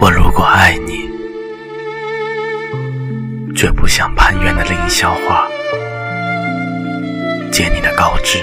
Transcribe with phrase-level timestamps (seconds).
[0.00, 1.10] 我如果爱你，
[3.54, 5.46] 绝不像攀援的凌霄花，
[7.52, 8.38] 借你的高枝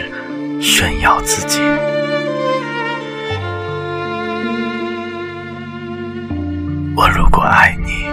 [0.62, 1.60] 炫耀自己。
[6.96, 8.06] 我如果爱你，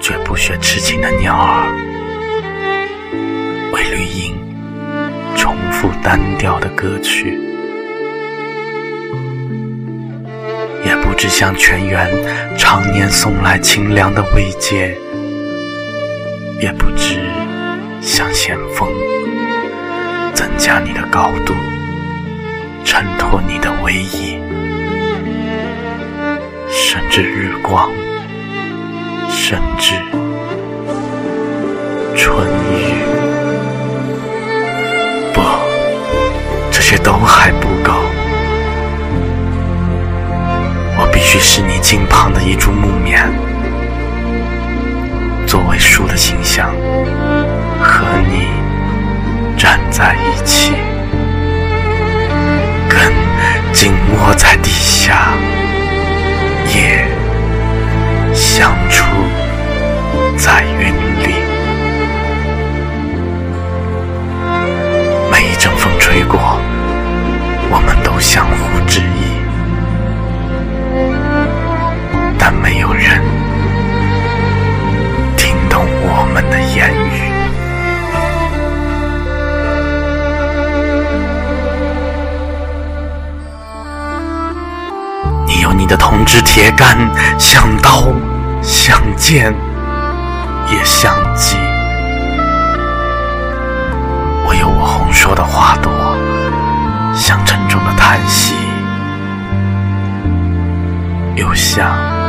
[0.00, 1.68] 绝不学痴情的鸟儿，
[3.74, 4.34] 为绿荫
[5.36, 7.49] 重复单调的歌曲。
[11.20, 12.08] 只向泉源
[12.56, 14.96] 常年送来清凉的慰藉，
[16.58, 17.20] 也不知
[18.00, 18.88] 向险峰
[20.32, 21.52] 增加你的高度，
[22.86, 24.38] 衬托你的威仪，
[26.70, 27.92] 甚至日光，
[29.28, 29.96] 甚至
[32.16, 32.94] 春雨。
[35.34, 35.42] 不，
[36.72, 37.68] 这些都还不
[41.30, 41.38] 许。
[41.38, 43.30] 是你近旁的一株木棉，
[45.46, 46.70] 作为树的形象，
[47.80, 48.48] 和你
[49.56, 50.72] 站在一起，
[85.80, 86.94] 你的铜枝铁干，
[87.38, 88.12] 像刀，
[88.60, 89.50] 像剑，
[90.70, 91.56] 也像戟。
[94.44, 95.90] 我有我红硕的花朵，
[97.14, 98.54] 像沉重的叹息，
[101.34, 102.19] 又像。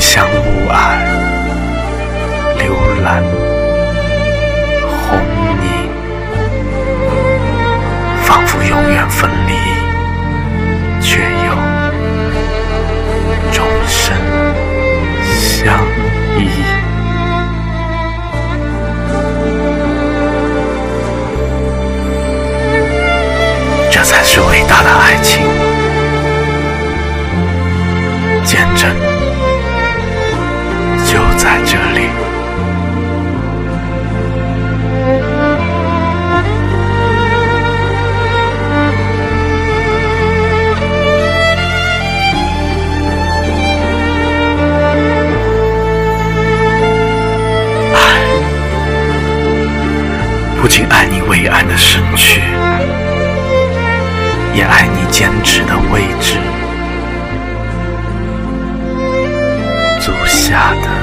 [0.00, 0.74] 相雾霭、
[2.56, 2.72] 流
[3.02, 3.22] 岚、
[5.08, 5.18] 红
[5.58, 5.62] 霓，
[8.22, 9.52] 仿佛永远分离，
[50.68, 52.42] 不仅爱你伟岸的身躯。
[54.54, 56.34] 也爱你坚持的位置，
[59.98, 60.97] 足下的。